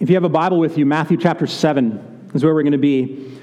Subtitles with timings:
[0.00, 2.78] If you have a Bible with you, Matthew chapter 7 is where we're going to
[2.78, 3.36] be.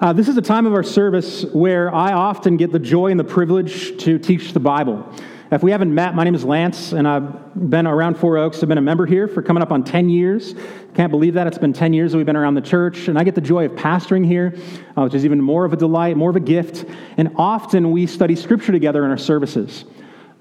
[0.00, 3.20] Uh, this is a time of our service where I often get the joy and
[3.20, 5.08] the privilege to teach the Bible.
[5.52, 8.64] If we haven't met, my name is Lance, and I've been around Four Oaks.
[8.64, 10.56] I've been a member here for coming up on 10 years.
[10.94, 11.46] Can't believe that.
[11.46, 13.66] It's been 10 years that we've been around the church, and I get the joy
[13.66, 14.56] of pastoring here,
[14.96, 16.84] uh, which is even more of a delight, more of a gift.
[17.16, 19.84] And often we study Scripture together in our services.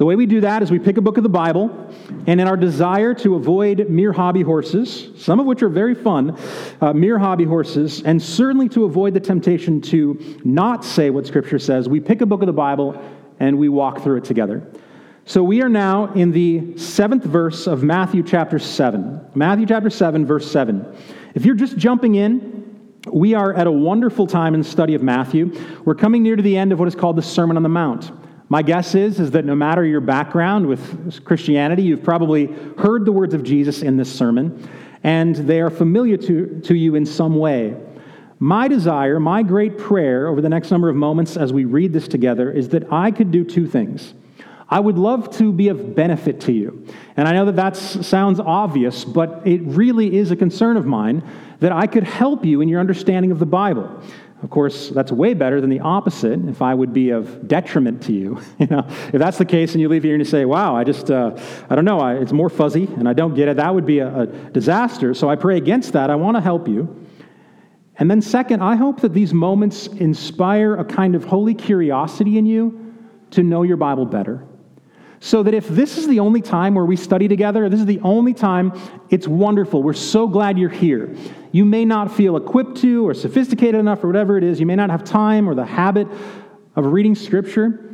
[0.01, 1.69] The way we do that is we pick a book of the Bible,
[2.25, 6.35] and in our desire to avoid mere hobby horses, some of which are very fun,
[6.81, 11.59] uh, mere hobby horses, and certainly to avoid the temptation to not say what Scripture
[11.59, 12.99] says, we pick a book of the Bible
[13.39, 14.67] and we walk through it together.
[15.25, 19.21] So we are now in the seventh verse of Matthew chapter 7.
[19.35, 20.97] Matthew chapter 7, verse 7.
[21.35, 25.03] If you're just jumping in, we are at a wonderful time in the study of
[25.03, 25.55] Matthew.
[25.85, 28.11] We're coming near to the end of what is called the Sermon on the Mount.
[28.51, 32.47] My guess is, is that no matter your background with Christianity, you've probably
[32.77, 34.69] heard the words of Jesus in this sermon,
[35.03, 37.77] and they are familiar to, to you in some way.
[38.39, 42.09] My desire, my great prayer over the next number of moments as we read this
[42.09, 44.13] together is that I could do two things.
[44.67, 46.85] I would love to be of benefit to you.
[47.15, 51.23] And I know that that sounds obvious, but it really is a concern of mine
[51.61, 54.01] that I could help you in your understanding of the Bible.
[54.43, 58.13] Of course, that's way better than the opposite if I would be of detriment to
[58.13, 58.41] you.
[58.59, 60.83] you know, if that's the case and you leave here and you say, wow, I
[60.83, 61.39] just, uh,
[61.69, 63.99] I don't know, I, it's more fuzzy and I don't get it, that would be
[63.99, 65.13] a, a disaster.
[65.13, 66.09] So I pray against that.
[66.09, 67.05] I want to help you.
[67.97, 72.47] And then, second, I hope that these moments inspire a kind of holy curiosity in
[72.47, 72.95] you
[73.31, 74.47] to know your Bible better.
[75.23, 77.99] So that if this is the only time where we study together, this is the
[77.99, 78.73] only time,
[79.11, 79.83] it's wonderful.
[79.83, 81.15] We're so glad you're here.
[81.51, 84.59] You may not feel equipped to or sophisticated enough or whatever it is.
[84.59, 86.07] You may not have time or the habit
[86.75, 87.93] of reading Scripture.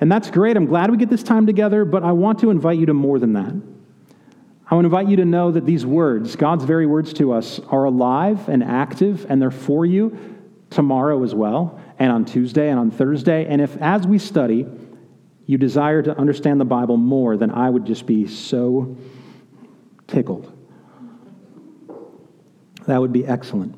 [0.00, 0.56] And that's great.
[0.56, 3.18] I'm glad we get this time together, but I want to invite you to more
[3.18, 3.52] than that.
[4.70, 7.58] I want to invite you to know that these words, God's very words to us,
[7.68, 10.38] are alive and active, and they're for you
[10.70, 13.44] tomorrow as well, and on Tuesday and on Thursday.
[13.46, 14.68] And if, as we study,
[15.50, 18.96] you desire to understand the Bible more, then I would just be so
[20.06, 20.56] tickled.
[22.86, 23.74] That would be excellent.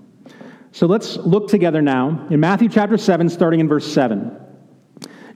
[0.72, 4.38] So let's look together now in Matthew chapter 7, starting in verse 7.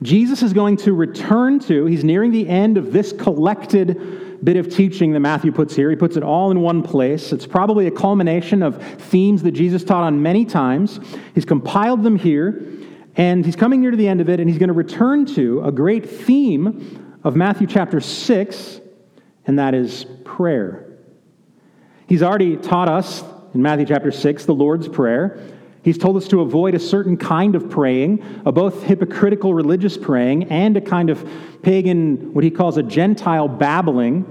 [0.02, 4.68] Jesus is going to return to, he's nearing the end of this collected bit of
[4.68, 5.88] teaching that Matthew puts here.
[5.88, 7.32] He puts it all in one place.
[7.32, 11.00] It's probably a culmination of themes that Jesus taught on many times.
[11.34, 12.62] He's compiled them here.
[13.16, 15.62] And he's coming near to the end of it, and he's going to return to
[15.64, 18.80] a great theme of Matthew chapter 6,
[19.46, 20.98] and that is prayer.
[22.06, 23.24] He's already taught us
[23.54, 25.40] in Matthew chapter 6 the Lord's Prayer.
[25.82, 30.44] He's told us to avoid a certain kind of praying, a both hypocritical religious praying
[30.50, 31.26] and a kind of
[31.62, 34.26] pagan, what he calls a Gentile babbling.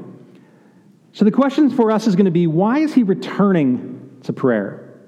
[1.14, 5.00] So the question for us is going to be why is he returning to prayer?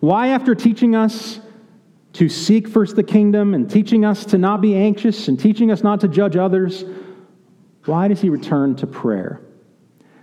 [0.00, 1.40] Why, after teaching us
[2.18, 5.84] to seek first the kingdom and teaching us to not be anxious and teaching us
[5.84, 6.84] not to judge others,
[7.84, 9.40] why does he return to prayer?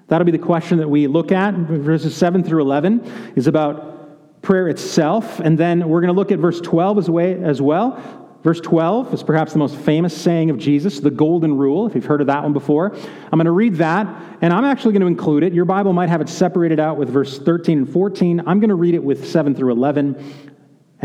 [0.08, 1.54] That'll be the question that we look at.
[1.54, 5.40] Verses 7 through 11 is about prayer itself.
[5.40, 8.38] And then we're going to look at verse 12 as, well.
[8.44, 12.04] Verse 12 is perhaps the most famous saying of Jesus, the golden rule, if you've
[12.04, 12.94] heard of that one before.
[12.94, 14.06] I'm going to read that,
[14.42, 15.54] and I'm actually going to include it.
[15.54, 18.42] Your Bible might have it separated out with verse 13 and 14.
[18.42, 20.44] I'm going to read it with 7 through 11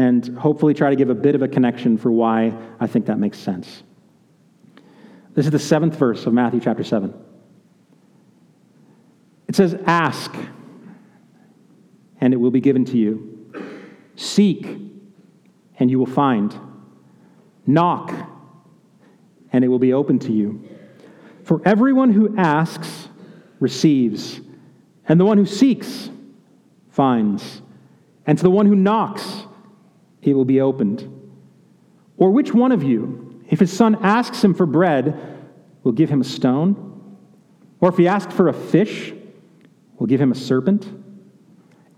[0.01, 3.19] and hopefully try to give a bit of a connection for why I think that
[3.19, 3.83] makes sense.
[5.35, 7.13] This is the seventh verse of Matthew chapter 7.
[9.47, 10.35] It says, Ask,
[12.19, 13.53] and it will be given to you.
[14.17, 14.65] Seek,
[15.79, 16.59] and you will find.
[17.67, 18.11] Knock,
[19.53, 20.67] and it will be open to you.
[21.45, 23.09] For everyone who asks
[23.59, 24.41] receives,
[25.07, 26.09] and the one who seeks
[26.89, 27.61] finds,
[28.27, 29.45] and to the one who knocks,
[30.23, 31.09] it will be opened.
[32.17, 35.19] Or which one of you, if his son asks him for bread,
[35.83, 37.17] will give him a stone?
[37.81, 39.13] Or if he asks for a fish,
[39.99, 40.87] will give him a serpent?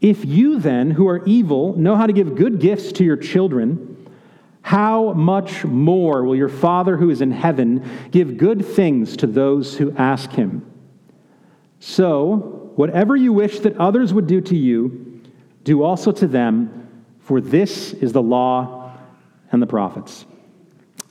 [0.00, 4.10] If you then, who are evil, know how to give good gifts to your children,
[4.62, 9.76] how much more will your Father who is in heaven give good things to those
[9.76, 10.68] who ask him?
[11.80, 15.20] So, whatever you wish that others would do to you,
[15.64, 16.81] do also to them
[17.32, 18.92] for this is the law
[19.52, 20.26] and the prophets.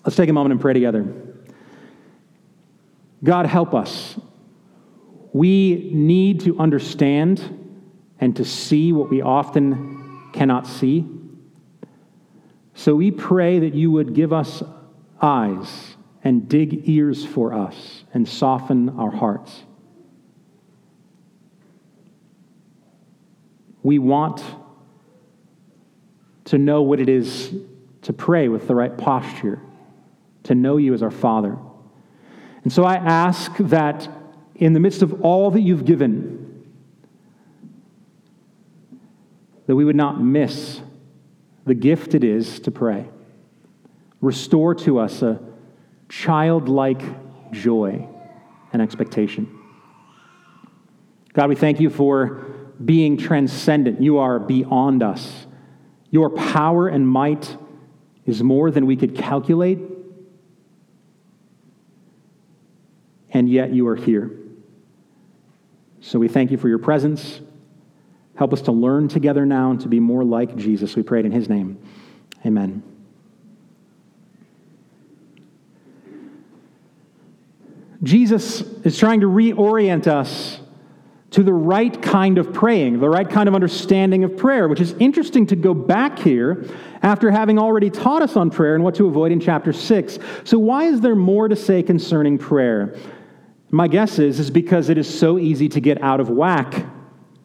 [0.06, 1.12] Let's take a moment and pray together.
[3.24, 4.20] God, help us.
[5.34, 7.42] We need to understand
[8.20, 11.08] and to see what we often cannot see.
[12.76, 14.62] So we pray that you would give us
[15.24, 19.64] eyes and dig ears for us and soften our hearts.
[23.84, 24.44] we want
[26.52, 27.54] to know what it is
[28.02, 29.62] to pray with the right posture,
[30.44, 31.58] to know you as our Father.
[32.66, 34.10] And so I ask that
[34.56, 36.68] in the midst of all that you've given,
[39.66, 40.82] that we would not miss
[41.66, 43.08] the gift it is to pray.
[44.20, 45.40] Restore to us a
[46.10, 47.02] childlike
[47.54, 48.10] joy
[48.74, 49.58] and expectation.
[51.32, 52.44] God, we thank you for
[52.84, 54.02] being transcendent.
[54.02, 55.48] You are beyond us.
[56.12, 57.58] Your power and might
[58.26, 59.80] is more than we could calculate,
[63.32, 64.30] and yet you are here.
[66.02, 67.40] So we thank you for your presence.
[68.36, 70.96] Help us to learn together now and to be more like Jesus.
[70.96, 71.78] We pray it in his name.
[72.46, 72.84] Amen.
[78.04, 80.60] Jesus is trying to reorient us
[81.32, 84.94] to the right kind of praying, the right kind of understanding of prayer, which is
[85.00, 86.66] interesting to go back here
[87.02, 90.20] after having already taught us on prayer and what to avoid in chapter 6.
[90.44, 92.98] So, why is there more to say concerning prayer?
[93.70, 96.86] My guess is, is because it is so easy to get out of whack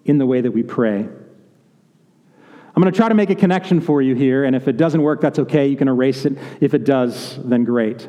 [0.05, 0.99] in the way that we pray.
[0.99, 5.01] I'm going to try to make a connection for you here, and if it doesn't
[5.01, 5.69] work, that's okay.
[5.69, 6.37] You can erase it.
[6.61, 8.09] If it does, then great.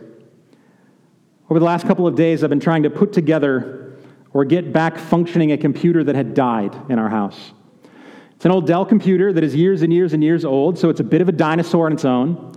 [1.50, 3.87] Over the last couple of days, I've been trying to put together
[4.33, 7.53] or get back functioning a computer that had died in our house.
[8.35, 11.00] It's an old Dell computer that is years and years and years old, so it's
[11.00, 12.53] a bit of a dinosaur on its own.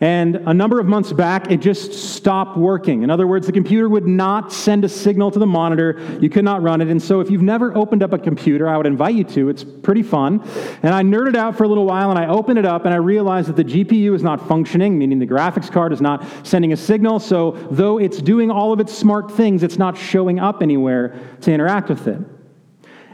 [0.00, 3.04] And a number of months back, it just stopped working.
[3.04, 6.18] In other words, the computer would not send a signal to the monitor.
[6.20, 6.88] You could not run it.
[6.88, 9.48] And so, if you've never opened up a computer, I would invite you to.
[9.48, 10.40] It's pretty fun.
[10.82, 12.96] And I nerded out for a little while and I opened it up and I
[12.96, 16.76] realized that the GPU is not functioning, meaning the graphics card is not sending a
[16.76, 17.20] signal.
[17.20, 21.52] So, though it's doing all of its smart things, it's not showing up anywhere to
[21.52, 22.18] interact with it.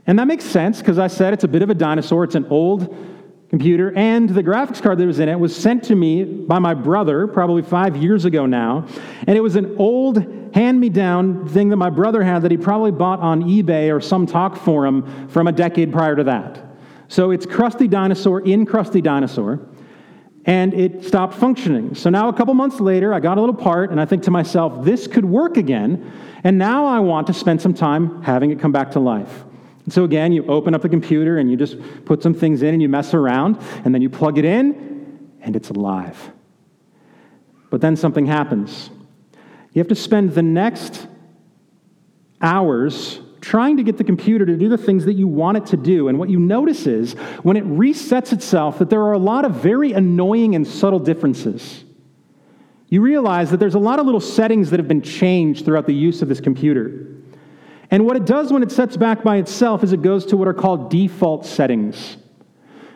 [0.06, 2.24] And that makes sense because I said it's a bit of a dinosaur.
[2.24, 2.96] It's an old
[3.50, 6.72] computer, and the graphics card that was in it was sent to me by my
[6.72, 8.86] brother probably five years ago now.
[9.26, 10.18] And it was an old
[10.54, 14.00] hand me down thing that my brother had that he probably bought on eBay or
[14.00, 16.64] some talk forum from a decade prior to that.
[17.08, 19.60] So it's Crusty Dinosaur in Crusty Dinosaur.
[20.46, 21.94] And it stopped functioning.
[21.94, 24.30] So now, a couple months later, I got a little part, and I think to
[24.30, 26.10] myself, this could work again.
[26.44, 29.44] And now I want to spend some time having it come back to life.
[29.90, 32.80] So again, you open up the computer and you just put some things in and
[32.80, 36.32] you mess around, and then you plug it in, and it's alive.
[37.70, 38.90] But then something happens.
[39.72, 41.06] You have to spend the next
[42.40, 45.76] hours trying to get the computer to do the things that you want it to
[45.76, 46.08] do.
[46.08, 49.54] And what you notice is when it resets itself, that there are a lot of
[49.54, 51.84] very annoying and subtle differences.
[52.88, 55.94] You realize that there's a lot of little settings that have been changed throughout the
[55.94, 57.06] use of this computer.
[57.90, 60.46] And what it does when it sets back by itself is it goes to what
[60.46, 62.16] are called default settings.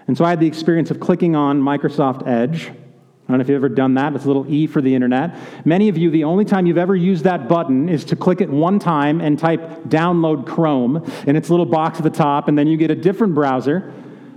[0.06, 2.68] And so I had the experience of clicking on Microsoft Edge.
[2.68, 4.14] I don't know if you've ever done that.
[4.14, 5.34] It's a little E for the internet.
[5.64, 8.50] Many of you, the only time you've ever used that button is to click it
[8.50, 12.66] one time and type download Chrome in its little box at the top, and then
[12.66, 13.94] you get a different browser.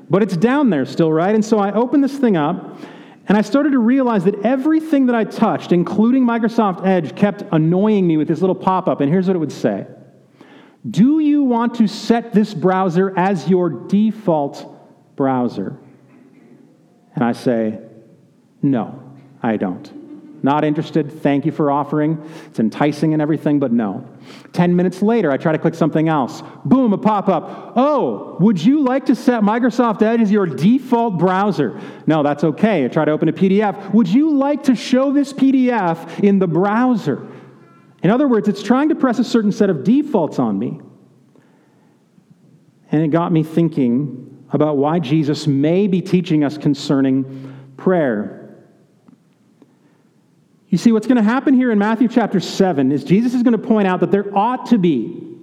[0.09, 1.35] But it's down there still, right?
[1.35, 2.79] And so I opened this thing up,
[3.27, 8.07] and I started to realize that everything that I touched, including Microsoft Edge, kept annoying
[8.07, 9.01] me with this little pop up.
[9.01, 9.85] And here's what it would say
[10.89, 15.77] do you want to set this browser as your default browser?
[17.15, 17.79] And I say,
[18.61, 20.07] No, I don't.
[20.43, 21.11] Not interested.
[21.23, 22.23] Thank you for offering.
[22.45, 24.07] It's enticing and everything, but no.
[24.53, 26.43] 10 minutes later, I try to click something else.
[26.63, 27.73] Boom, a pop up.
[27.75, 31.79] Oh, would you like to set Microsoft Edge as your default browser?
[32.05, 32.85] No, that's okay.
[32.85, 33.93] I try to open a PDF.
[33.93, 37.27] Would you like to show this PDF in the browser?
[38.03, 40.79] In other words, it's trying to press a certain set of defaults on me.
[42.91, 48.55] And it got me thinking about why Jesus may be teaching us concerning prayer.
[50.69, 53.59] You see, what's going to happen here in Matthew chapter 7 is Jesus is going
[53.59, 55.36] to point out that there ought to be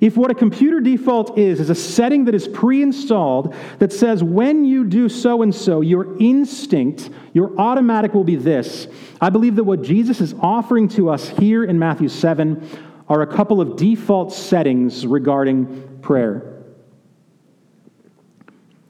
[0.00, 4.22] if what a computer default is, is a setting that is pre installed that says
[4.22, 8.86] when you do so and so, your instinct, your automatic will be this.
[9.20, 12.68] I believe that what Jesus is offering to us here in Matthew 7
[13.08, 16.62] are a couple of default settings regarding prayer.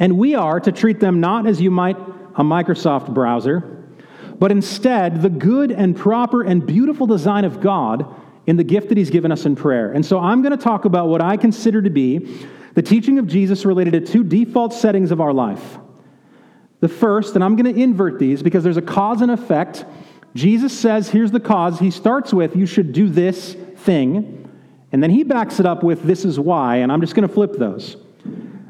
[0.01, 1.97] And we are to treat them not as you might
[2.35, 3.85] a Microsoft browser,
[4.39, 8.15] but instead the good and proper and beautiful design of God
[8.49, 9.93] in the gift that he's given us in prayer.
[9.93, 13.27] And so I'm going to talk about what I consider to be the teaching of
[13.27, 15.79] Jesus related to two default settings of our life.
[16.81, 19.85] The first, and I'm going to invert these because there's a cause and effect.
[20.35, 21.79] Jesus says, here's the cause.
[21.79, 24.51] He starts with, you should do this thing.
[24.93, 26.77] And then he backs it up with, this is why.
[26.77, 27.99] And I'm just going to flip those.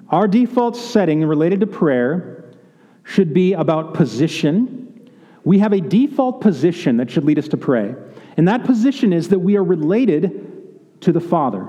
[0.09, 2.51] Our default setting related to prayer
[3.05, 5.09] should be about position.
[5.45, 7.95] We have a default position that should lead us to pray.
[8.39, 11.69] And that position is that we are related to the Father.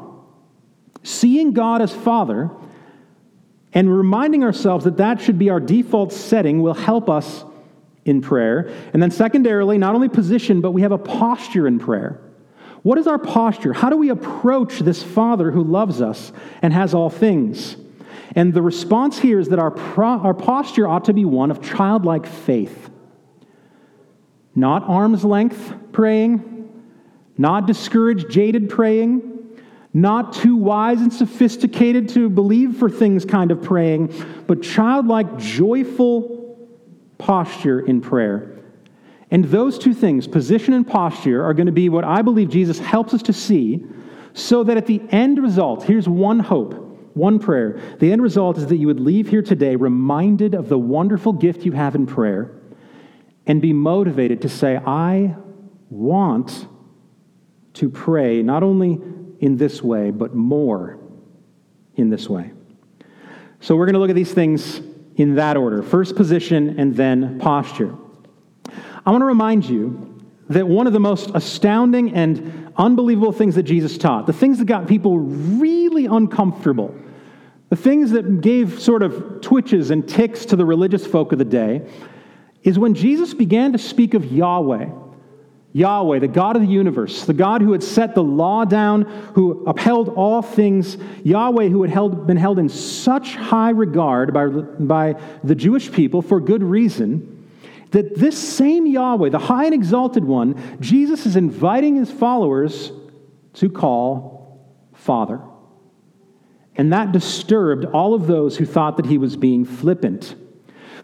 [1.03, 2.51] Seeing God as Father
[3.73, 7.43] and reminding ourselves that that should be our default setting will help us
[8.05, 8.71] in prayer.
[8.93, 12.21] And then, secondarily, not only position, but we have a posture in prayer.
[12.83, 13.73] What is our posture?
[13.73, 17.77] How do we approach this Father who loves us and has all things?
[18.35, 21.63] And the response here is that our, pro- our posture ought to be one of
[21.63, 22.91] childlike faith.
[24.55, 26.58] Not arm's length praying,
[27.39, 29.57] not discouraged, jaded praying,
[29.93, 34.13] not too wise and sophisticated to believe for things kind of praying,
[34.45, 36.57] but childlike, joyful
[37.17, 38.59] posture in prayer.
[39.31, 42.77] And those two things, position and posture, are going to be what I believe Jesus
[42.77, 43.85] helps us to see
[44.33, 46.73] so that at the end result, here's one hope,
[47.13, 47.79] one prayer.
[47.99, 51.65] The end result is that you would leave here today reminded of the wonderful gift
[51.65, 52.51] you have in prayer
[53.47, 55.35] and be motivated to say, I
[55.89, 56.67] want
[57.75, 58.99] to pray not only
[59.39, 60.99] in this way, but more
[61.95, 62.51] in this way.
[63.61, 64.81] So we're going to look at these things
[65.15, 67.95] in that order first position and then posture.
[69.05, 70.17] I want to remind you
[70.49, 74.65] that one of the most astounding and unbelievable things that Jesus taught, the things that
[74.65, 76.95] got people really uncomfortable,
[77.69, 81.45] the things that gave sort of twitches and ticks to the religious folk of the
[81.45, 81.87] day,
[82.63, 84.87] is when Jesus began to speak of Yahweh
[85.71, 89.03] Yahweh, the God of the universe, the God who had set the law down,
[89.35, 94.47] who upheld all things, Yahweh, who had held, been held in such high regard by,
[94.47, 97.47] by the Jewish people for good reason,
[97.91, 102.91] that this same Yahweh, the high and exalted one, Jesus is inviting his followers
[103.53, 105.39] to call Father.
[106.75, 110.35] And that disturbed all of those who thought that he was being flippant.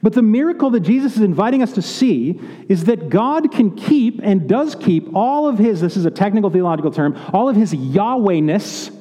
[0.05, 4.19] But the miracle that Jesus is inviting us to see is that God can keep
[4.21, 7.73] and does keep all of his, this is a technical theological term, all of his
[7.73, 8.95] Yahwehness,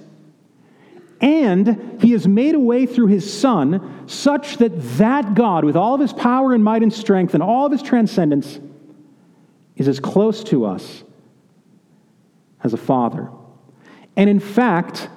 [1.21, 5.93] and he has made a way through his Son such that that God, with all
[5.93, 8.59] of his power and might and strength and all of his transcendence,
[9.77, 11.05] is as close to us
[12.63, 13.29] as a father.
[14.17, 15.11] And in fact,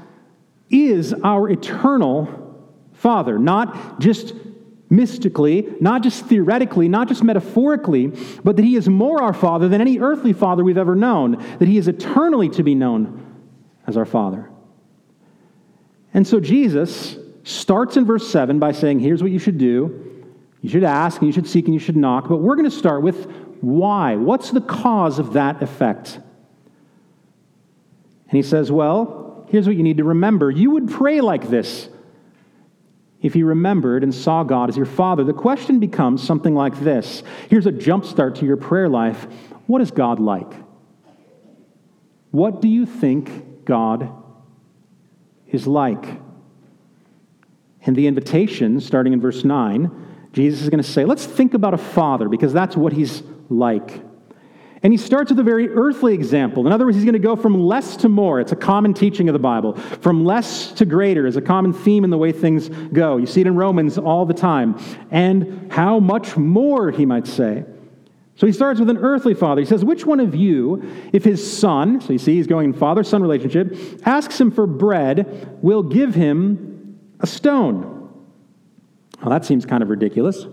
[0.70, 2.44] is our eternal
[2.91, 4.34] Father, not just
[4.89, 8.08] mystically, not just theoretically, not just metaphorically,
[8.44, 11.67] but that He is more our Father than any earthly Father we've ever known, that
[11.67, 13.24] He is eternally to be known
[13.86, 14.50] as our Father.
[16.13, 20.03] And so Jesus starts in verse 7 by saying, Here's what you should do.
[20.62, 22.27] You should ask, and you should seek, and you should knock.
[22.27, 23.29] But we're going to start with
[23.62, 24.15] why.
[24.15, 26.15] What's the cause of that effect?
[28.29, 30.50] And he says, Well, here's what you need to remember.
[30.51, 31.89] You would pray like this
[33.21, 35.24] if you remembered and saw God as your Father.
[35.24, 39.27] The question becomes something like this Here's a jumpstart to your prayer life.
[39.65, 40.51] What is God like?
[42.31, 44.12] What do you think God
[45.47, 46.05] is like?
[47.86, 51.74] And the invitation, starting in verse 9, Jesus is going to say, Let's think about
[51.74, 54.03] a father because that's what he's like.
[54.84, 56.67] And he starts with a very earthly example.
[56.67, 58.39] In other words, he's going to go from less to more.
[58.39, 59.74] It's a common teaching of the Bible.
[59.74, 63.17] From less to greater is a common theme in the way things go.
[63.17, 64.79] You see it in Romans all the time.
[65.10, 67.65] And how much more, he might say.
[68.36, 69.62] So he starts with an earthly father.
[69.62, 72.74] He says, Which one of you, if his son, so you see he's going in
[72.74, 78.12] father son relationship, asks him for bread, will give him a stone?
[79.22, 80.46] Well, that seems kind of ridiculous.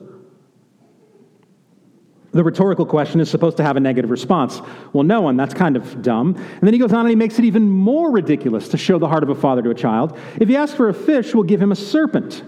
[2.35, 4.61] The rhetorical question is supposed to have a negative response.
[4.93, 6.35] Well, no one, that's kind of dumb.
[6.35, 9.07] And then he goes on and he makes it even more ridiculous to show the
[9.07, 10.19] heart of a father to a child.
[10.41, 12.43] If he asks for a fish, we'll give him a serpent.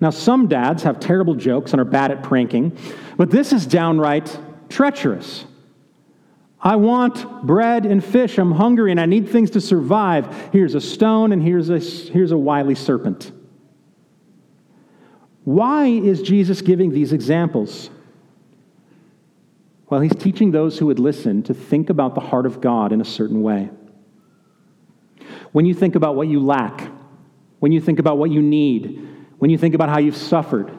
[0.00, 2.76] Now, some dads have terrible jokes and are bad at pranking,
[3.16, 5.46] but this is downright treacherous.
[6.60, 8.36] I want bread and fish.
[8.36, 10.50] I'm hungry and I need things to survive.
[10.52, 13.32] Here's a stone and here's a, here's a wily serpent.
[15.44, 17.88] Why is Jesus giving these examples?
[19.90, 23.00] Well, he's teaching those who would listen to think about the heart of God in
[23.00, 23.70] a certain way.
[25.52, 26.90] When you think about what you lack,
[27.58, 30.70] when you think about what you need, when you think about how you've suffered,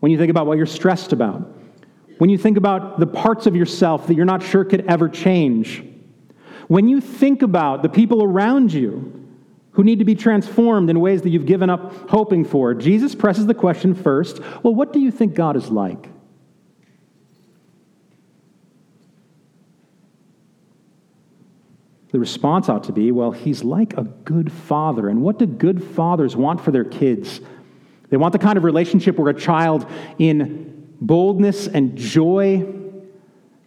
[0.00, 1.54] when you think about what you're stressed about,
[2.18, 5.82] when you think about the parts of yourself that you're not sure could ever change,
[6.68, 9.12] when you think about the people around you
[9.72, 13.46] who need to be transformed in ways that you've given up hoping for, Jesus presses
[13.46, 16.10] the question first well, what do you think God is like?
[22.16, 25.10] The response ought to be well, he's like a good father.
[25.10, 27.42] And what do good fathers want for their kids?
[28.08, 29.86] They want the kind of relationship where a child,
[30.18, 32.72] in boldness and joy,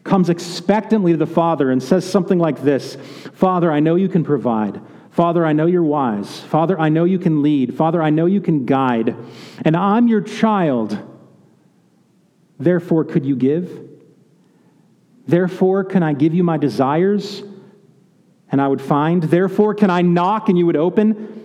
[0.03, 2.97] comes expectantly to the father and says something like this
[3.33, 4.81] Father, I know you can provide.
[5.11, 6.39] Father, I know you're wise.
[6.39, 7.77] Father, I know you can lead.
[7.77, 9.15] Father, I know you can guide.
[9.63, 10.97] And I'm your child.
[12.57, 13.79] Therefore, could you give?
[15.27, 17.43] Therefore, can I give you my desires
[18.51, 19.23] and I would find?
[19.23, 21.39] Therefore, can I knock and you would open?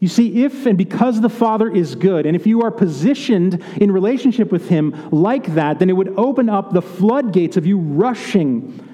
[0.00, 3.92] You see, if and because the Father is good, and if you are positioned in
[3.92, 8.86] relationship with Him like that, then it would open up the floodgates of you rushing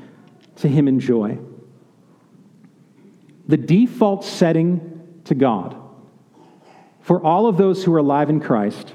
[0.56, 1.38] to Him in joy.
[3.46, 5.76] The default setting to God
[7.00, 8.92] for all of those who are alive in Christ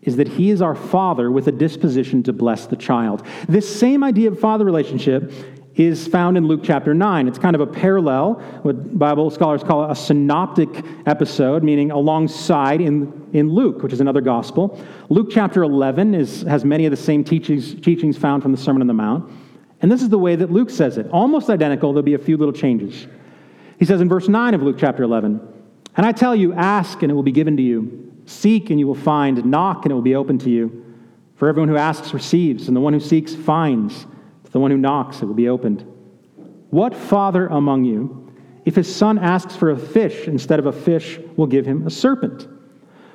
[0.00, 3.26] is that He is our Father with a disposition to bless the child.
[3.48, 5.32] This same idea of father relationship
[5.74, 7.28] is found in Luke chapter 9.
[7.28, 10.68] It's kind of a parallel, what Bible scholars call a synoptic
[11.06, 14.78] episode, meaning alongside in, in Luke, which is another gospel.
[15.08, 18.82] Luke chapter 11 is, has many of the same teachings, teachings found from the Sermon
[18.82, 19.30] on the Mount.
[19.80, 22.36] And this is the way that Luke says it, almost identical, there'll be a few
[22.36, 23.06] little changes.
[23.78, 25.40] He says in verse 9 of Luke chapter 11,
[25.96, 28.86] And I tell you, ask and it will be given to you, seek and you
[28.86, 30.84] will find, knock and it will be open to you.
[31.36, 34.06] For everyone who asks receives, and the one who seeks finds
[34.52, 35.84] the one who knocks, it will be opened.
[36.70, 38.32] What father among you,
[38.64, 41.90] if his son asks for a fish instead of a fish, will give him a
[41.90, 42.46] serpent?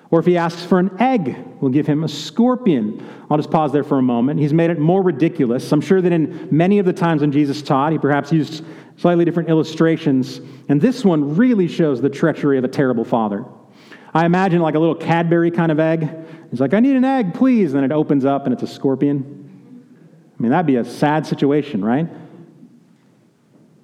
[0.10, 3.06] Or if he asks for an egg, will give him a scorpion.
[3.30, 4.40] I'll just pause there for a moment.
[4.40, 5.72] He's made it more ridiculous.
[5.72, 8.64] I'm sure that in many of the times when Jesus taught, he perhaps used
[8.96, 10.40] slightly different illustrations.
[10.70, 13.44] And this one really shows the treachery of a terrible father.
[14.14, 16.10] I imagine like a little Cadbury kind of egg.
[16.52, 17.74] He's like, I need an egg, please.
[17.74, 19.47] And then it opens up and it's a scorpion.
[20.38, 22.08] I mean, that'd be a sad situation, right?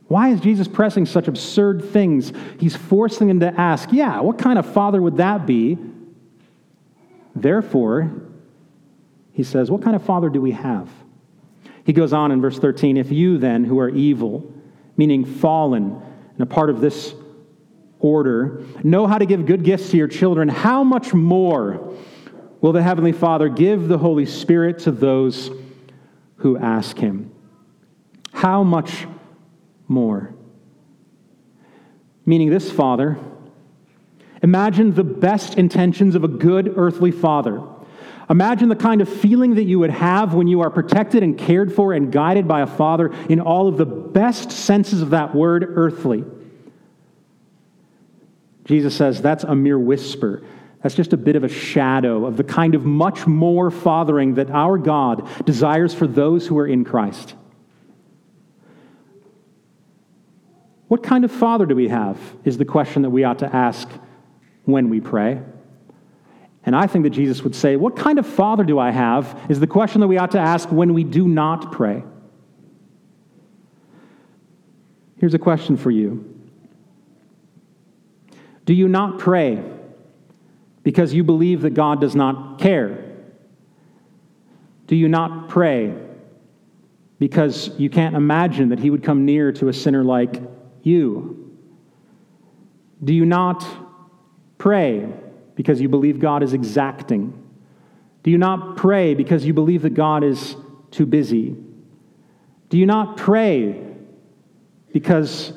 [0.08, 2.32] Why is Jesus pressing such absurd things?
[2.60, 5.78] He's forcing them to ask, yeah, what kind of father would that be?
[7.36, 8.12] Therefore,
[9.32, 10.88] he says, what kind of father do we have?
[11.84, 14.54] He goes on in verse 13, if you then, who are evil,
[14.96, 16.00] meaning fallen,
[16.34, 17.16] and a part of this
[18.00, 21.96] order, know how to give good gifts to your children, how much more
[22.62, 25.50] will the Heavenly Father give the Holy Spirit to those
[26.44, 27.32] who ask him.
[28.34, 29.08] How much
[29.88, 30.36] more?
[32.26, 33.18] Meaning, this father,
[34.42, 37.64] imagine the best intentions of a good earthly father.
[38.30, 41.74] Imagine the kind of feeling that you would have when you are protected and cared
[41.74, 45.66] for and guided by a father in all of the best senses of that word,
[45.66, 46.26] earthly.
[48.66, 50.44] Jesus says that's a mere whisper.
[50.84, 54.52] That's just a bit of a shadow of the kind of much more fathering that
[54.52, 57.36] our God desires for those who are in Christ.
[60.90, 62.20] What kind of father do we have?
[62.44, 63.90] Is the question that we ought to ask
[64.66, 65.42] when we pray.
[66.66, 69.40] And I think that Jesus would say, What kind of father do I have?
[69.50, 72.04] is the question that we ought to ask when we do not pray.
[75.18, 76.30] Here's a question for you
[78.66, 79.64] Do you not pray?
[80.84, 83.04] Because you believe that God does not care?
[84.88, 85.96] Do you not pray
[87.20, 90.42] because you can't imagine that He would come near to a sinner like
[90.84, 91.58] you?
[93.04, 93.66] Do you not
[94.58, 95.10] pray
[95.56, 97.40] because you believe God is exacting?
[98.24, 100.56] Do you not pray because you believe that God is
[100.92, 101.56] too busy?
[102.70, 103.84] Do you not pray
[104.92, 105.54] because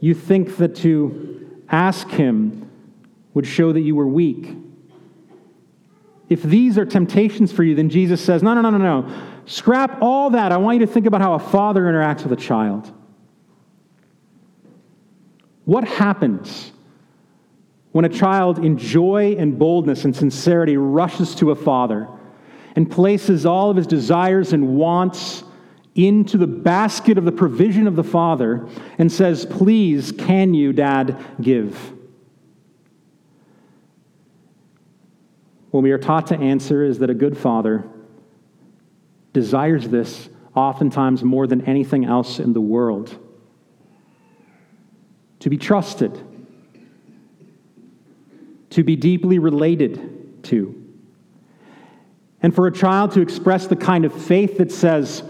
[0.00, 2.70] you think that to ask Him
[3.34, 4.56] would show that you were weak?
[6.28, 9.22] If these are temptations for you, then Jesus says, no, no, no, no, no.
[9.46, 10.50] Scrap all that.
[10.50, 12.92] I want you to think about how a father interacts with a child.
[15.64, 16.72] What happens
[17.92, 22.08] when a child, in joy and boldness and sincerity, rushes to a father
[22.74, 25.44] and places all of his desires and wants
[25.94, 31.18] into the basket of the provision of the father and says, Please, can you, Dad,
[31.40, 31.95] give?
[35.76, 37.84] What we are taught to answer is that a good father
[39.34, 43.14] desires this oftentimes more than anything else in the world
[45.38, 46.18] to be trusted,
[48.70, 50.82] to be deeply related to.
[52.40, 55.22] And for a child to express the kind of faith that says,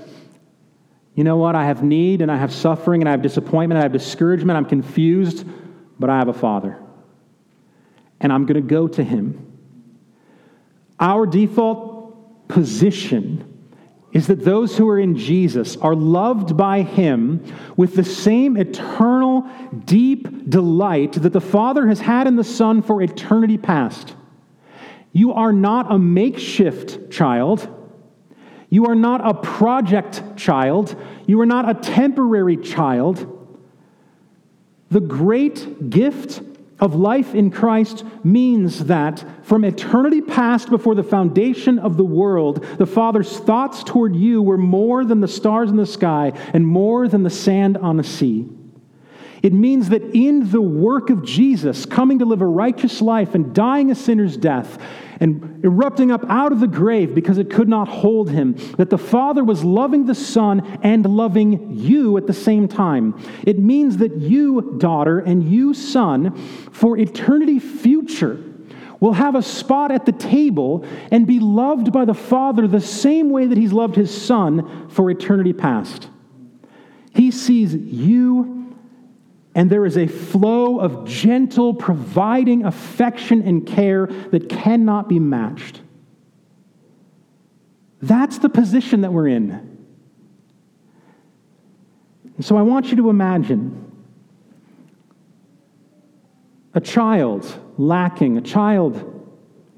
[1.17, 3.83] you know what, I have need and I have suffering and I have disappointment, I
[3.83, 5.45] have discouragement, I'm confused,
[5.99, 6.79] but I have a father.
[8.21, 9.46] And I'm going to go to him
[10.99, 13.53] our default position
[14.13, 17.45] is that those who are in Jesus are loved by Him
[17.77, 19.47] with the same eternal,
[19.85, 24.15] deep delight that the Father has had in the Son for eternity past.
[25.13, 27.69] You are not a makeshift child.
[28.71, 30.97] You are not a project child.
[31.27, 33.33] You are not a temporary child.
[34.91, 36.41] The great gift
[36.79, 42.65] of life in Christ means that from eternity past before the foundation of the world,
[42.79, 47.09] the Father's thoughts toward you were more than the stars in the sky and more
[47.09, 48.47] than the sand on the sea.
[49.43, 53.55] It means that in the work of Jesus, coming to live a righteous life and
[53.55, 54.79] dying a sinner's death,
[55.19, 58.99] and erupting up out of the grave because it could not hold him, that the
[58.99, 63.19] Father was loving the Son and loving you at the same time.
[63.47, 66.37] It means that you, daughter, and you, son,
[66.71, 68.43] for eternity future,
[69.01, 73.31] will have a spot at the table and be loved by the Father the same
[73.31, 76.09] way that he's loved his Son for eternity past.
[77.15, 78.56] He sees you
[79.57, 85.81] and there is a flow of gentle, providing affection and care that cannot be matched.
[88.03, 89.53] That's the position that we're in.
[92.37, 93.91] And so I want you to imagine
[96.75, 99.27] a child lacking, a child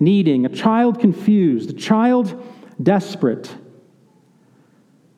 [0.01, 2.45] needing, a child confused, a child
[2.83, 3.55] desperate,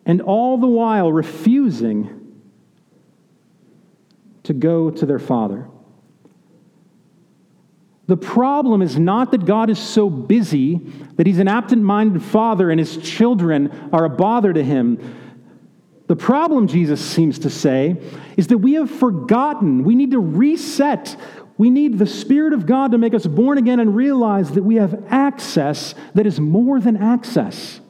[0.05, 2.20] and all the while refusing
[4.45, 5.69] to go to their father.
[8.07, 10.79] The problem is not that God is so busy
[11.15, 14.99] that he's an absent minded father and his children are a bother to him.
[16.09, 17.97] The problem, Jesus seems to say,
[18.37, 19.85] is that we have forgotten.
[19.85, 21.15] We need to reset.
[21.57, 24.75] We need the Spirit of God to make us born again and realize that we
[24.75, 27.81] have access that is more than access.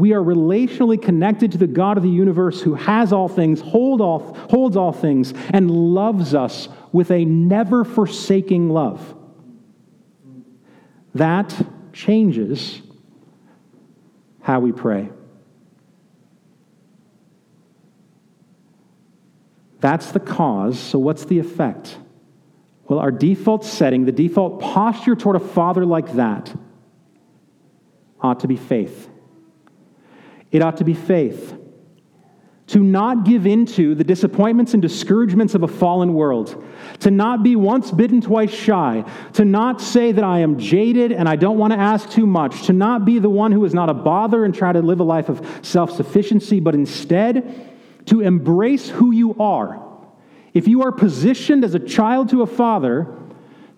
[0.00, 4.00] We are relationally connected to the God of the universe who has all things, hold
[4.00, 9.14] all, holds all things, and loves us with a never forsaking love.
[11.14, 11.54] That
[11.92, 12.80] changes
[14.40, 15.10] how we pray.
[19.80, 20.78] That's the cause.
[20.78, 21.98] So, what's the effect?
[22.88, 26.58] Well, our default setting, the default posture toward a father like that,
[28.22, 29.09] ought to be faith.
[30.50, 31.56] It ought to be faith.
[32.68, 36.64] To not give into the disappointments and discouragements of a fallen world.
[37.00, 39.04] To not be once bitten, twice shy.
[39.32, 42.66] To not say that I am jaded and I don't want to ask too much.
[42.66, 45.04] To not be the one who is not a bother and try to live a
[45.04, 47.70] life of self sufficiency, but instead
[48.06, 49.84] to embrace who you are.
[50.54, 53.08] If you are positioned as a child to a father,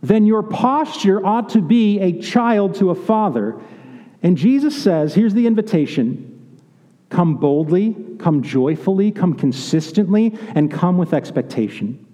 [0.02, 3.60] then your posture ought to be a child to a father.
[4.22, 6.31] And Jesus says, here's the invitation
[7.12, 12.06] Come boldly, come joyfully, come consistently, and come with expectation.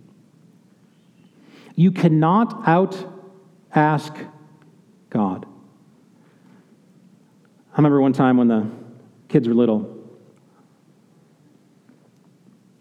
[1.77, 2.97] You cannot out
[3.73, 4.13] ask
[5.09, 5.47] God.
[7.73, 8.69] I remember one time when the
[9.29, 9.97] kids were little,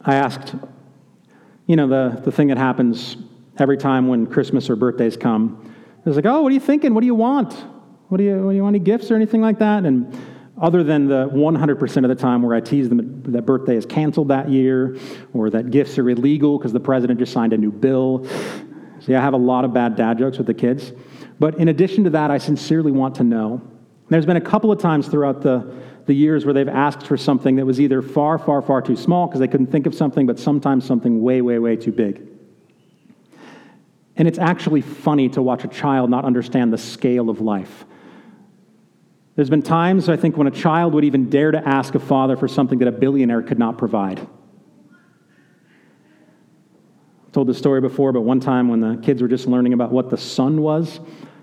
[0.02, 0.56] I asked,
[1.68, 3.16] you know, the, the thing that happens
[3.60, 5.72] every time when Christmas or birthdays come.
[6.00, 6.96] It was like, oh, what are you thinking?
[6.96, 7.54] What do you want?
[8.08, 9.86] What do you, what do you want any gifts or anything like that?
[9.86, 10.18] And
[10.60, 14.30] other than the 100% of the time where I tease them that birthday is canceled
[14.30, 14.98] that year
[15.34, 18.28] or that gifts are illegal because the president just signed a new bill.
[19.00, 20.92] See, I have a lot of bad dad jokes with the kids.
[21.40, 23.62] But in addition to that, I sincerely want to know.
[24.10, 25.76] There's been a couple of times throughout the,
[26.08, 29.28] the years where they've asked for something that was either far, far, far too small
[29.28, 32.28] because they couldn't think of something, but sometimes something way, way, way too big.
[34.16, 37.86] And it's actually funny to watch a child not understand the scale of life.
[39.38, 42.36] There's been times, I think, when a child would even dare to ask a father
[42.36, 44.20] for something that a billionaire could not provide.
[47.28, 49.92] I've told this story before, but one time when the kids were just learning about
[49.92, 51.00] what the sun was,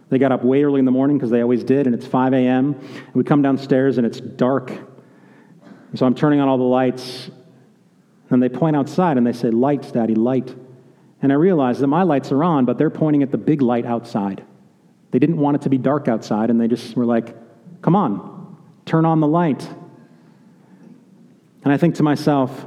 [0.09, 2.33] they got up way early in the morning because they always did, and it's 5
[2.33, 2.75] a.m.
[2.75, 4.71] And we come downstairs and it's dark.
[4.71, 7.31] And so I'm turning on all the lights,
[8.29, 10.53] and they point outside and they say, Lights, Daddy, light.
[11.23, 13.87] And I realize that my lights are on, but they're pointing at the big light
[13.87, 14.43] outside.
[15.13, 17.44] They didn't want it to be dark outside, and they just were like,
[17.85, 19.69] Come on, turn on the light.
[21.65, 22.65] And I think to myself,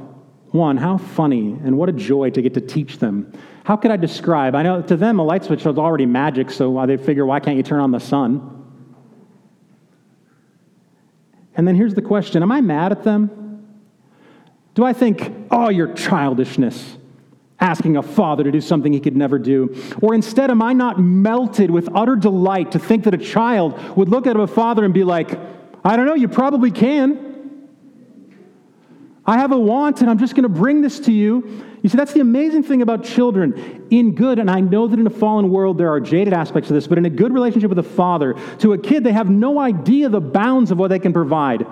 [0.52, 3.32] one, how funny and what a joy to get to teach them.
[3.64, 4.54] How could I describe?
[4.54, 7.56] I know to them a light switch was already magic, so they figure, why can't
[7.56, 8.64] you turn on the sun?
[11.56, 13.66] And then here's the question Am I mad at them?
[14.74, 16.96] Do I think, oh, your childishness?
[17.60, 19.74] Asking a father to do something he could never do?
[20.00, 24.08] Or instead, am I not melted with utter delight to think that a child would
[24.08, 25.38] look at a father and be like,
[25.84, 27.26] I don't know, you probably can.
[29.26, 31.64] I have a want and I'm just going to bring this to you.
[31.82, 33.86] You see, that's the amazing thing about children.
[33.90, 36.74] In good, and I know that in a fallen world there are jaded aspects of
[36.74, 39.60] this, but in a good relationship with a father, to a kid, they have no
[39.60, 41.66] idea the bounds of what they can provide.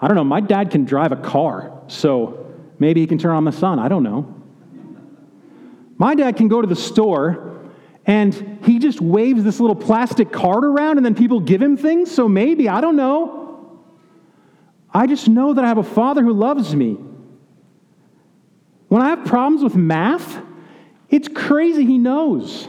[0.00, 3.44] I don't know, my dad can drive a car, so maybe he can turn on
[3.44, 3.80] the sun.
[3.80, 4.37] I don't know.
[5.98, 7.58] My dad can go to the store
[8.06, 12.10] and he just waves this little plastic card around and then people give him things,
[12.10, 13.82] so maybe, I don't know.
[14.94, 16.96] I just know that I have a father who loves me.
[18.88, 20.40] When I have problems with math,
[21.10, 22.68] it's crazy he knows.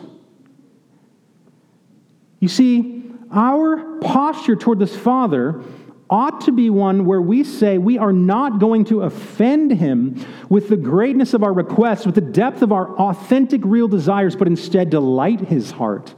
[2.39, 5.61] You see, our posture toward this Father
[6.09, 10.69] ought to be one where we say we are not going to offend him with
[10.69, 14.89] the greatness of our requests, with the depth of our authentic, real desires, but instead
[14.89, 16.15] delight his heart.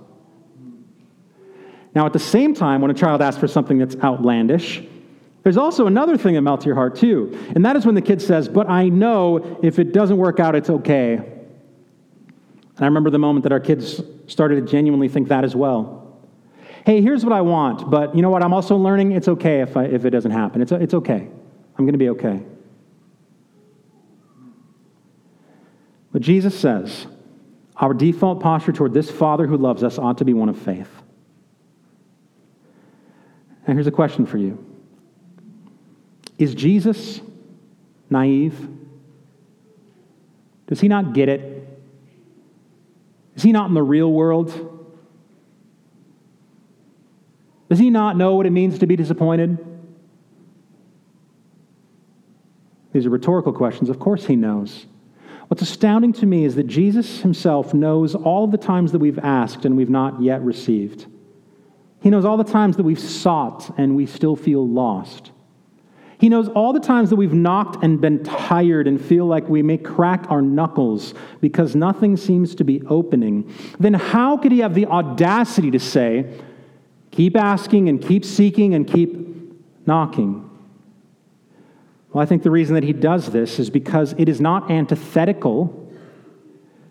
[1.93, 4.81] Now, at the same time, when a child asks for something that's outlandish,
[5.43, 7.37] there's also another thing that melts your heart, too.
[7.55, 10.55] And that is when the kid says, But I know if it doesn't work out,
[10.55, 11.15] it's okay.
[11.15, 16.00] And I remember the moment that our kids started to genuinely think that as well.
[16.85, 18.43] Hey, here's what I want, but you know what?
[18.43, 20.61] I'm also learning it's okay if, I, if it doesn't happen.
[20.61, 21.27] It's, it's okay.
[21.77, 22.41] I'm going to be okay.
[26.11, 27.07] But Jesus says
[27.75, 30.89] our default posture toward this Father who loves us ought to be one of faith.
[33.65, 34.65] And here's a question for you
[36.37, 37.21] is Jesus
[38.09, 38.67] naive?
[40.67, 41.67] Does he not get it?
[43.35, 44.70] Is he not in the real world?
[47.71, 49.57] Does he not know what it means to be disappointed?
[52.91, 53.89] These are rhetorical questions.
[53.89, 54.87] Of course, he knows.
[55.47, 59.63] What's astounding to me is that Jesus himself knows all the times that we've asked
[59.63, 61.05] and we've not yet received.
[62.01, 65.31] He knows all the times that we've sought and we still feel lost.
[66.17, 69.63] He knows all the times that we've knocked and been tired and feel like we
[69.63, 73.49] may crack our knuckles because nothing seems to be opening.
[73.79, 76.37] Then, how could he have the audacity to say,
[77.21, 79.15] keep asking and keep seeking and keep
[79.85, 80.49] knocking?
[82.11, 85.93] Well, I think the reason that he does this is because it is not antithetical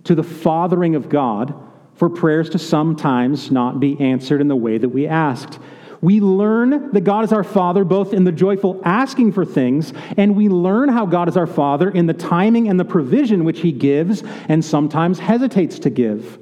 [0.05, 1.53] to the fathering of God
[1.97, 5.59] for prayers to sometimes not be answered in the way that we asked.
[6.01, 10.37] We learn that God is our Father both in the joyful asking for things, and
[10.37, 13.73] we learn how God is our Father in the timing and the provision which He
[13.73, 16.39] gives and sometimes hesitates to give.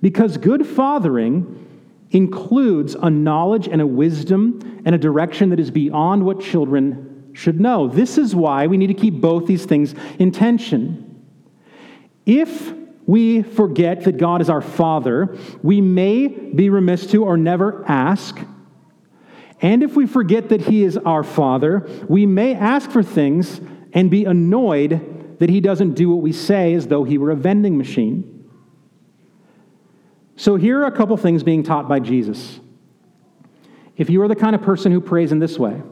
[0.00, 1.60] Because good fathering
[2.12, 7.60] includes a knowledge and a wisdom and a direction that is beyond what children should
[7.60, 7.88] know.
[7.88, 11.24] This is why we need to keep both these things in tension.
[12.26, 12.72] If
[13.06, 18.38] we forget that God is our Father, we may be remiss to or never ask
[19.62, 23.60] and if we forget that He is our Father, we may ask for things
[23.92, 27.36] and be annoyed that He doesn't do what we say as though He were a
[27.36, 28.31] vending machine.
[30.36, 32.60] So here are a couple things being taught by Jesus.
[33.96, 35.82] If you are the kind of person who prays in this way,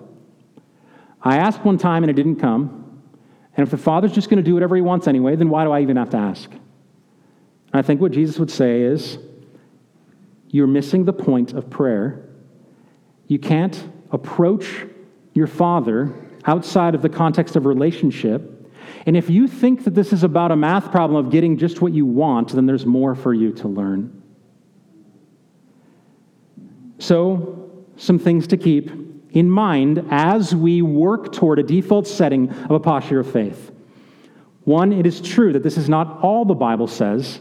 [1.23, 3.03] I asked one time and it didn't come,
[3.57, 5.71] and if the Father's just going to do whatever He wants anyway, then why do
[5.71, 6.51] I even have to ask?
[7.73, 9.19] I think what Jesus would say is,
[10.49, 12.27] you're missing the point of prayer
[13.31, 14.85] you can't approach
[15.35, 16.13] your father
[16.47, 18.69] outside of the context of relationship.
[19.07, 21.93] And if you think that this is about a math problem of getting just what
[21.93, 24.20] you want, then there's more for you to learn.
[27.01, 28.91] So, some things to keep
[29.31, 33.73] in mind as we work toward a default setting of a posture of faith.
[34.65, 37.41] One, it is true that this is not all the Bible says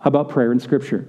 [0.00, 1.08] about prayer in Scripture.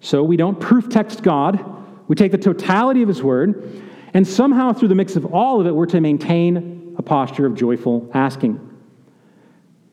[0.00, 1.76] So we don't proof text God
[2.08, 3.82] we take the totality of His Word,
[4.14, 7.54] and somehow through the mix of all of it, we're to maintain a posture of
[7.54, 8.60] joyful asking.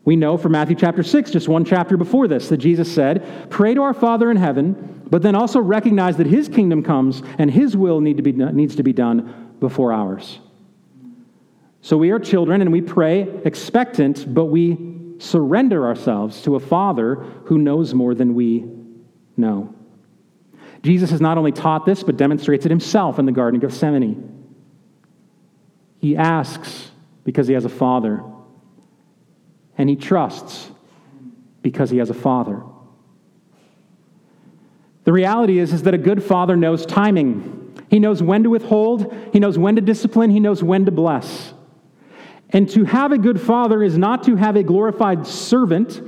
[0.05, 3.73] We know from Matthew chapter 6, just one chapter before this, that Jesus said, Pray
[3.73, 7.77] to our Father in heaven, but then also recognize that His kingdom comes and His
[7.77, 10.39] will need to be, needs to be done before ours.
[11.81, 14.75] So we are children and we pray expectant, but we
[15.19, 18.65] surrender ourselves to a Father who knows more than we
[19.37, 19.75] know.
[20.81, 24.55] Jesus has not only taught this, but demonstrates it himself in the Garden of Gethsemane.
[25.99, 26.89] He asks
[27.23, 28.23] because he has a father,
[29.77, 30.71] and he trusts
[31.61, 32.63] because he has a father.
[35.03, 37.75] The reality is, is that a good father knows timing.
[37.89, 41.53] He knows when to withhold, he knows when to discipline, he knows when to bless.
[42.49, 46.01] And to have a good father is not to have a glorified servant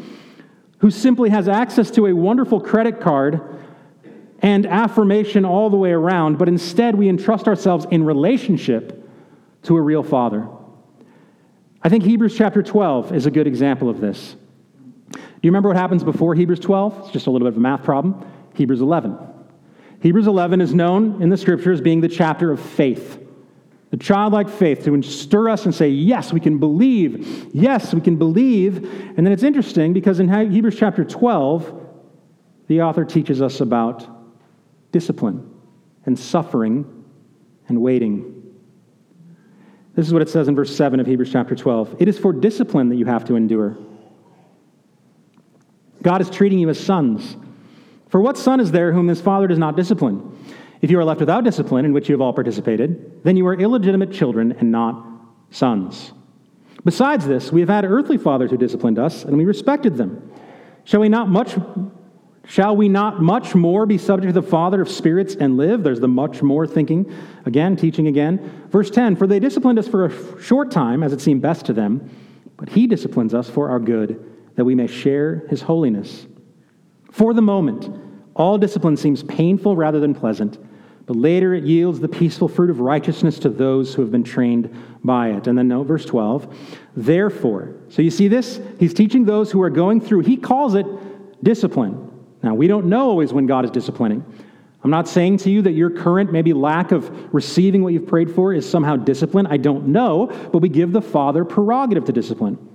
[0.80, 3.42] who simply has access to a wonderful credit card
[4.40, 9.10] and affirmation all the way around, but instead we entrust ourselves in relationship
[9.64, 10.48] to a real Father.
[11.82, 14.36] I think Hebrews chapter 12 is a good example of this.
[15.12, 17.00] Do you remember what happens before Hebrews 12?
[17.00, 18.24] It's just a little bit of a math problem.
[18.58, 19.18] Hebrews 11.
[20.02, 23.22] Hebrews 11 is known in the scripture as being the chapter of faith.
[23.92, 27.50] The childlike faith to stir us and say, yes, we can believe.
[27.54, 28.78] Yes, we can believe.
[29.18, 31.88] And then it's interesting because in Hebrews chapter 12,
[32.68, 34.08] the author teaches us about
[34.92, 35.50] discipline
[36.06, 37.06] and suffering
[37.68, 38.32] and waiting.
[39.94, 41.96] This is what it says in verse 7 of Hebrews chapter 12.
[42.00, 43.78] It is for discipline that you have to endure.
[46.02, 47.38] God is treating you as sons.
[48.10, 50.38] For what son is there whom his father does not discipline?
[50.82, 53.56] If you are left without discipline, in which you have all participated, then you are
[53.56, 55.06] illegitimate children and not
[55.50, 56.14] sons.
[56.84, 60.32] Besides this, we have had earthly fathers who disciplined us, and we respected them.
[60.84, 61.56] Shall we not much
[62.48, 65.84] Shall we not much more be subject to the Father of spirits and live?
[65.84, 67.12] There's the much more thinking.
[67.46, 68.68] Again, teaching again.
[68.70, 71.74] Verse 10 For they disciplined us for a short time, as it seemed best to
[71.74, 72.08] them,
[72.58, 74.24] but He disciplines us for our good,
[74.56, 76.28] that we may share His holiness.
[77.16, 77.90] For the moment,
[78.36, 80.58] all discipline seems painful rather than pleasant,
[81.06, 84.70] but later it yields the peaceful fruit of righteousness to those who have been trained
[85.02, 85.48] by it.
[85.48, 86.54] And then note verse 12.
[86.98, 88.60] Therefore, so you see this?
[88.82, 90.86] He's teaching those who are going through, he calls it
[91.42, 92.12] discipline.
[92.44, 94.22] Now, we don't know always when God is disciplining.
[94.84, 98.30] I'm not saying to you that your current maybe lack of receiving what you've prayed
[98.30, 99.48] for is somehow discipline.
[99.48, 102.75] I don't know, but we give the Father prerogative to discipline.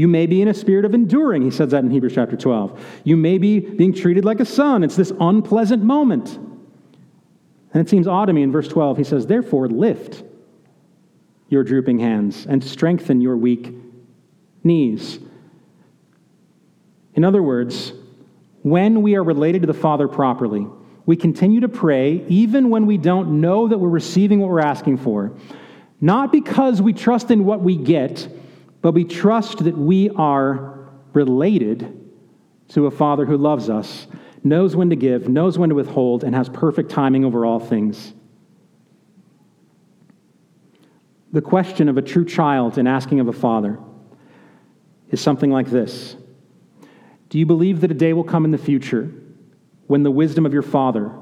[0.00, 1.42] You may be in a spirit of enduring.
[1.42, 3.02] He says that in Hebrews chapter 12.
[3.04, 4.82] You may be being treated like a son.
[4.82, 6.38] It's this unpleasant moment.
[7.74, 8.96] And it seems odd to me in verse 12.
[8.96, 10.22] He says, Therefore, lift
[11.50, 13.74] your drooping hands and strengthen your weak
[14.64, 15.18] knees.
[17.12, 17.92] In other words,
[18.62, 20.66] when we are related to the Father properly,
[21.04, 24.96] we continue to pray even when we don't know that we're receiving what we're asking
[24.96, 25.36] for.
[26.00, 28.26] Not because we trust in what we get,
[28.82, 31.96] but we trust that we are related
[32.68, 34.06] to a Father who loves us,
[34.42, 38.14] knows when to give, knows when to withhold, and has perfect timing over all things.
[41.32, 43.78] The question of a true child in asking of a father
[45.10, 46.16] is something like this
[47.30, 49.10] do you believe that a day will come in the future
[49.86, 51.12] when the wisdom of your Father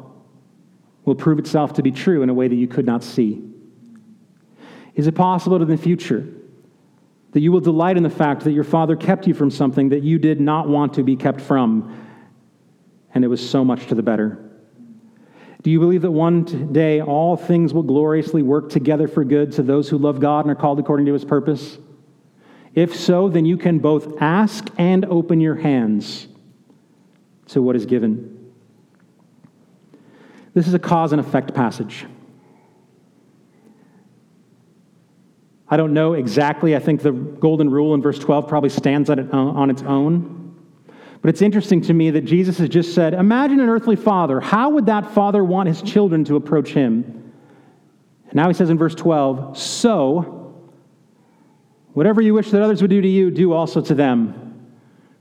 [1.04, 3.42] will prove itself to be true in a way that you could not see?
[4.94, 6.26] Is it possible that in the future
[7.32, 10.02] that you will delight in the fact that your Father kept you from something that
[10.02, 12.06] you did not want to be kept from,
[13.14, 14.44] and it was so much to the better?
[15.62, 19.62] Do you believe that one day all things will gloriously work together for good to
[19.62, 21.78] those who love God and are called according to his purpose?
[22.74, 26.28] If so, then you can both ask and open your hands
[27.48, 28.52] to what is given.
[30.54, 32.06] This is a cause and effect passage.
[35.70, 36.74] I don't know exactly.
[36.74, 40.56] I think the golden rule in verse 12 probably stands on, uh, on its own.
[41.20, 44.40] But it's interesting to me that Jesus has just said, Imagine an earthly father.
[44.40, 47.32] How would that father want his children to approach him?
[48.24, 50.38] And now he says in verse 12, So
[51.98, 54.70] Whatever you wish that others would do to you, do also to them.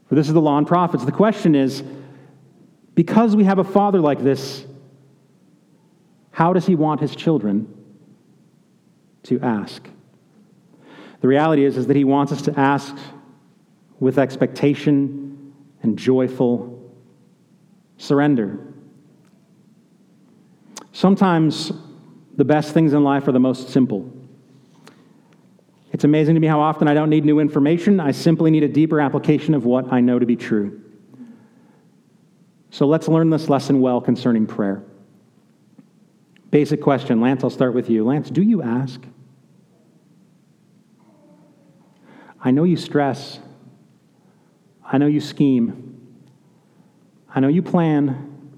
[0.07, 1.03] For this is the law and prophets.
[1.03, 1.83] The question is
[2.93, 4.63] because we have a father like this,
[6.29, 7.67] how does he want his children
[9.23, 9.89] to ask?
[11.21, 12.95] The reality is, is that he wants us to ask
[13.99, 16.93] with expectation and joyful
[17.97, 18.60] surrender.
[20.91, 21.71] Sometimes
[22.36, 24.12] the best things in life are the most simple.
[25.91, 27.99] It's amazing to me how often I don't need new information.
[27.99, 30.82] I simply need a deeper application of what I know to be true.
[32.69, 34.84] So let's learn this lesson well concerning prayer.
[36.51, 37.19] Basic question.
[37.21, 38.06] Lance, I'll start with you.
[38.06, 39.01] Lance, do you ask?
[42.41, 43.39] I know you stress.
[44.86, 46.17] I know you scheme.
[47.34, 48.58] I know you plan.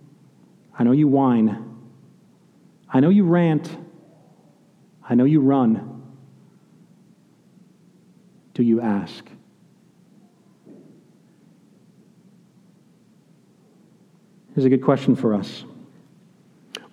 [0.77, 1.65] I know you whine.
[2.91, 3.75] I know you rant.
[5.07, 5.99] I know you run
[8.59, 9.25] do you ask?
[14.53, 15.63] Here's a good question for us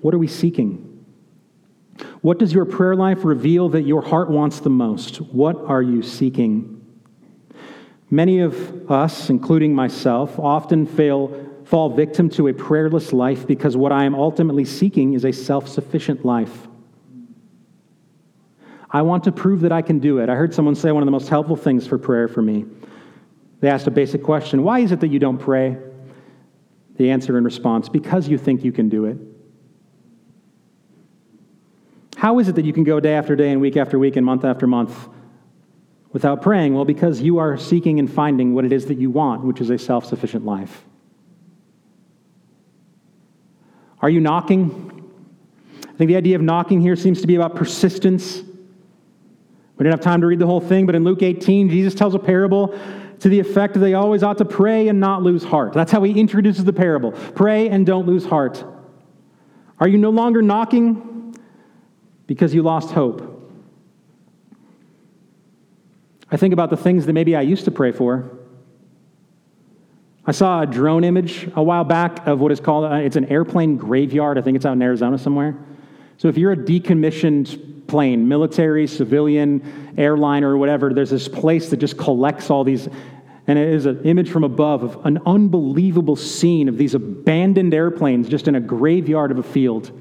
[0.01, 1.05] What are we seeking?
[2.21, 5.17] What does your prayer life reveal that your heart wants the most?
[5.17, 6.76] What are you seeking?
[8.11, 13.91] Many of us, including myself, often fail, fall victim to a prayerless life because what
[13.91, 16.69] I am ultimately seeking is a self sufficient life.
[18.91, 20.29] I want to prove that I can do it.
[20.29, 22.65] I heard someone say one of the most helpful things for prayer for me.
[23.61, 25.77] They asked a basic question Why is it that you don't pray?
[26.97, 29.19] The answer in response because you think you can do it.
[32.17, 34.25] How is it that you can go day after day and week after week and
[34.25, 35.09] month after month
[36.17, 36.75] without praying?
[36.75, 39.69] Well, because you are seeking and finding what it is that you want, which is
[39.69, 40.87] a self sufficient life.
[44.01, 45.05] Are you knocking?
[45.83, 48.39] I think the idea of knocking here seems to be about persistence.
[48.39, 52.15] We didn't have time to read the whole thing, but in Luke 18, Jesus tells
[52.15, 52.69] a parable
[53.21, 55.75] to the effect that they always ought to pray and not lose heart.
[55.75, 58.65] That's how he introduces the parable pray and don't lose heart.
[59.81, 61.37] Are you no longer knocking
[62.27, 63.36] because you lost hope?
[66.31, 68.31] I think about the things that maybe I used to pray for.
[70.27, 73.27] I saw a drone image a while back of what is called uh, it's an
[73.27, 74.39] airplane graveyard.
[74.39, 75.57] I think it's out in Arizona somewhere.
[76.19, 81.77] So if you're a decommissioned plane, military, civilian, airliner, or whatever, there's this place that
[81.77, 82.89] just collects all these
[83.49, 88.29] and it is an image from above of an unbelievable scene of these abandoned airplanes
[88.29, 89.93] just in a graveyard of a field.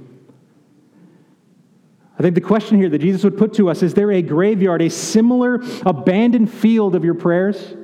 [2.18, 4.82] I think the question here that Jesus would put to us is there a graveyard,
[4.82, 7.76] a similar abandoned field of your prayers?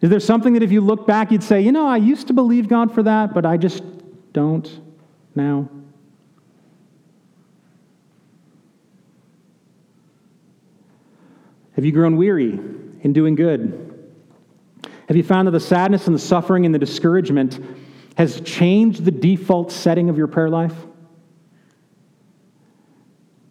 [0.00, 2.32] Is there something that if you look back, you'd say, you know, I used to
[2.32, 3.82] believe God for that, but I just
[4.32, 4.80] don't
[5.34, 5.68] now?
[11.72, 12.52] Have you grown weary
[13.02, 13.84] in doing good?
[15.08, 17.60] Have you found that the sadness and the suffering and the discouragement
[18.18, 20.74] has changed the default setting of your prayer life?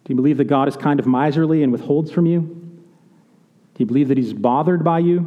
[0.04, 2.40] Do you believe that God is kind of miserly and withholds from you?
[2.40, 5.20] Do you believe that He's bothered by you?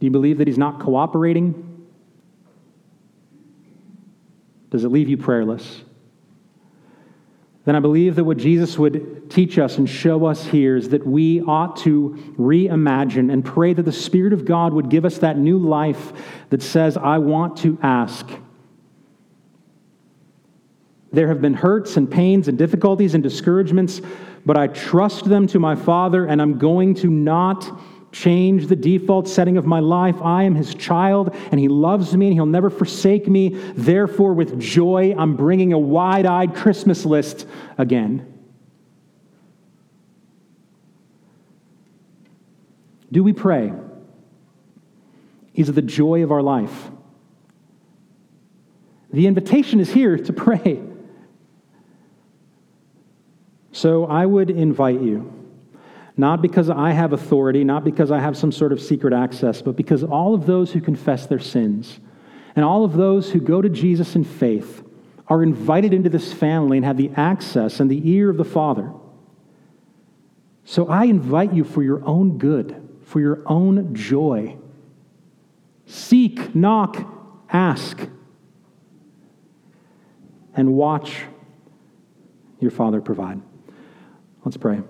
[0.00, 1.86] Do you believe that He's not cooperating?
[4.70, 5.82] Does it leave you prayerless?
[7.64, 11.06] Then I believe that what Jesus would teach us and show us here is that
[11.06, 15.38] we ought to reimagine and pray that the Spirit of God would give us that
[15.38, 16.12] new life
[16.50, 18.28] that says, I want to ask.
[21.12, 24.00] There have been hurts and pains and difficulties and discouragements,
[24.44, 27.80] but I trust them to my Father, and I'm going to not
[28.12, 30.20] change the default setting of my life.
[30.22, 33.48] I am his child, and he loves me, and he'll never forsake me.
[33.74, 37.46] Therefore, with joy, I'm bringing a wide eyed Christmas list
[37.78, 38.28] again.
[43.10, 43.72] Do we pray?
[45.54, 46.90] Is it the joy of our life?
[49.12, 50.82] The invitation is here to pray.
[53.72, 55.30] So I would invite you,
[56.16, 59.76] not because I have authority, not because I have some sort of secret access, but
[59.76, 62.00] because all of those who confess their sins
[62.54, 64.84] and all of those who go to Jesus in faith
[65.28, 68.92] are invited into this family and have the access and the ear of the Father.
[70.64, 74.58] So I invite you for your own good, for your own joy.
[75.86, 77.04] Seek, knock,
[77.50, 77.98] ask,
[80.54, 81.22] and watch
[82.60, 83.40] your Father provide.
[84.44, 84.82] Let's pray.